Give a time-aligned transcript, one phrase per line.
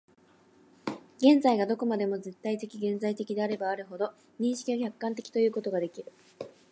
[1.19, 6.11] 現在がどこまでも絶対現在的であればあるほど、認識が客観的ということができる。